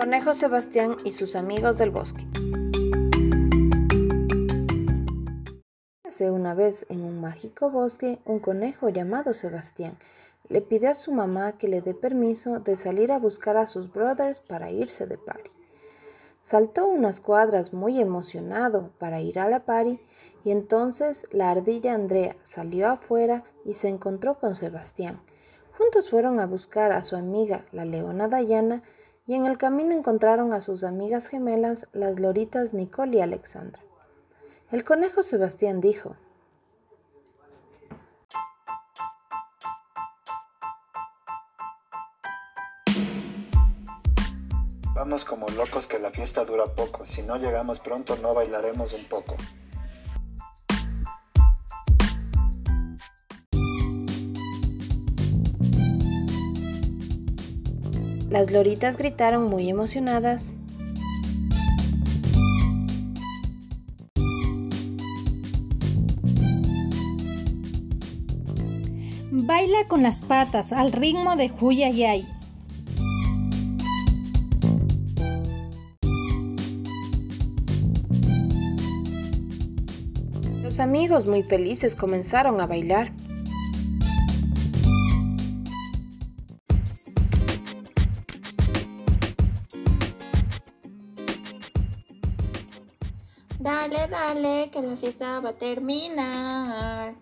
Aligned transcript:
Conejo 0.00 0.32
Sebastián 0.32 0.96
y 1.04 1.10
sus 1.10 1.36
amigos 1.36 1.76
del 1.76 1.90
bosque. 1.90 2.26
Hace 6.04 6.30
una 6.30 6.54
vez 6.54 6.86
en 6.88 7.04
un 7.04 7.20
mágico 7.20 7.70
bosque, 7.70 8.18
un 8.24 8.38
conejo 8.38 8.88
llamado 8.88 9.34
Sebastián 9.34 9.98
le 10.48 10.62
pidió 10.62 10.88
a 10.88 10.94
su 10.94 11.12
mamá 11.12 11.58
que 11.58 11.68
le 11.68 11.82
dé 11.82 11.92
permiso 11.92 12.60
de 12.60 12.78
salir 12.78 13.12
a 13.12 13.18
buscar 13.18 13.58
a 13.58 13.66
sus 13.66 13.92
brothers 13.92 14.40
para 14.40 14.70
irse 14.70 15.06
de 15.06 15.18
party. 15.18 15.50
Saltó 16.40 16.86
unas 16.86 17.20
cuadras 17.20 17.74
muy 17.74 18.00
emocionado 18.00 18.92
para 18.98 19.20
ir 19.20 19.38
a 19.38 19.50
la 19.50 19.66
party 19.66 20.00
y 20.44 20.50
entonces 20.50 21.26
la 21.30 21.50
ardilla 21.50 21.92
Andrea 21.92 22.36
salió 22.40 22.88
afuera 22.88 23.44
y 23.66 23.74
se 23.74 23.88
encontró 23.88 24.38
con 24.38 24.54
Sebastián. 24.54 25.20
Juntos 25.76 26.08
fueron 26.08 26.40
a 26.40 26.46
buscar 26.46 26.90
a 26.90 27.02
su 27.02 27.16
amiga 27.16 27.66
la 27.70 27.84
leona 27.84 28.28
Dayana 28.28 28.82
y 29.30 29.34
en 29.34 29.46
el 29.46 29.58
camino 29.58 29.94
encontraron 29.94 30.52
a 30.52 30.60
sus 30.60 30.82
amigas 30.82 31.28
gemelas, 31.28 31.86
las 31.92 32.18
loritas 32.18 32.74
Nicole 32.74 33.18
y 33.18 33.20
Alexandra. 33.20 33.80
El 34.72 34.82
conejo 34.82 35.22
Sebastián 35.22 35.80
dijo, 35.80 36.16
Vamos 44.96 45.24
como 45.24 45.46
locos 45.50 45.86
que 45.86 46.00
la 46.00 46.10
fiesta 46.10 46.44
dura 46.44 46.64
poco, 46.74 47.06
si 47.06 47.22
no 47.22 47.36
llegamos 47.36 47.78
pronto 47.78 48.16
no 48.16 48.34
bailaremos 48.34 48.92
un 48.94 49.04
poco. 49.04 49.36
Las 58.30 58.52
loritas 58.52 58.96
gritaron 58.96 59.50
muy 59.50 59.68
emocionadas. 59.68 60.54
Baila 69.32 69.88
con 69.88 70.04
las 70.04 70.20
patas 70.20 70.72
al 70.72 70.92
ritmo 70.92 71.34
de 71.34 71.50
Huyayay. 71.50 72.24
Los 80.62 80.78
amigos 80.78 81.26
muy 81.26 81.42
felices 81.42 81.96
comenzaron 81.96 82.60
a 82.60 82.68
bailar. 82.68 83.12
Dale, 93.60 94.08
dale, 94.08 94.70
que 94.70 94.80
la 94.80 94.96
fiesta 94.96 95.38
va 95.38 95.50
a 95.50 95.52
terminar. 95.52 97.14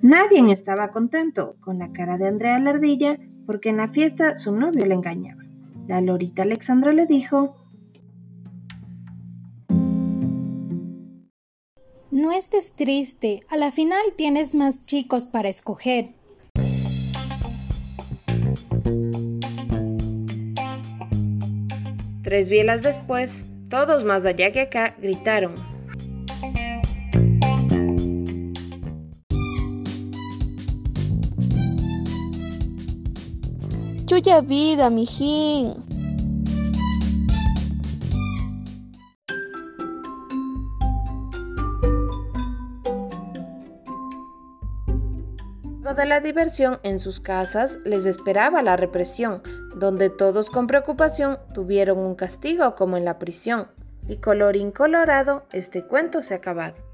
Nadie 0.00 0.50
estaba 0.50 0.90
contento 0.90 1.56
con 1.60 1.78
la 1.78 1.92
cara 1.92 2.16
de 2.16 2.28
Andrea 2.28 2.58
la 2.58 2.70
ardilla 2.70 3.18
porque 3.44 3.68
en 3.68 3.76
la 3.76 3.88
fiesta 3.88 4.38
su 4.38 4.52
novio 4.52 4.86
le 4.86 4.94
engañaba. 4.94 5.42
La 5.86 6.00
lorita 6.00 6.44
Alexandra 6.44 6.94
le 6.94 7.04
dijo, 7.04 7.56
No 12.10 12.32
estés 12.32 12.72
triste, 12.74 13.44
a 13.50 13.58
la 13.58 13.70
final 13.70 14.02
tienes 14.16 14.54
más 14.54 14.86
chicos 14.86 15.26
para 15.26 15.50
escoger. 15.50 16.21
Tres 22.22 22.48
bielas 22.48 22.82
después, 22.82 23.46
todos 23.68 24.04
más 24.04 24.24
allá 24.24 24.52
que 24.52 24.62
acá 24.62 24.94
gritaron. 24.98 25.54
Chuya 34.06 34.40
vida, 34.40 34.90
mijín. 34.90 36.01
De 45.96 46.06
la 46.06 46.20
diversión 46.20 46.80
en 46.84 47.00
sus 47.00 47.20
casas 47.20 47.78
les 47.84 48.06
esperaba 48.06 48.62
la 48.62 48.76
represión, 48.76 49.42
donde 49.76 50.08
todos 50.08 50.48
con 50.48 50.66
preocupación 50.66 51.38
tuvieron 51.54 51.98
un 51.98 52.14
castigo 52.14 52.74
como 52.76 52.96
en 52.96 53.04
la 53.04 53.18
prisión. 53.18 53.68
Y 54.08 54.16
colorín 54.16 54.70
colorado, 54.70 55.44
este 55.52 55.84
cuento 55.84 56.22
se 56.22 56.32
ha 56.32 56.38
acabado. 56.38 56.91